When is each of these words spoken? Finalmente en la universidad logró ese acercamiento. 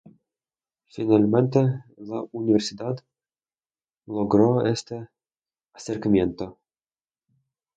Finalmente 0.89 1.59
en 1.59 2.09
la 2.09 2.23
universidad 2.31 2.95
logró 4.07 4.65
ese 4.65 5.09
acercamiento. 5.73 6.57